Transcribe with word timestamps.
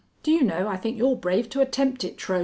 Do 0.23 0.31
you 0.31 0.41
know, 0.41 0.67
I 0.67 0.77
think 0.77 0.97
you're 0.97 1.15
brave 1.15 1.47
to 1.51 1.61
attempt 1.61 2.03
it, 2.03 2.17
Trohm. 2.17 2.39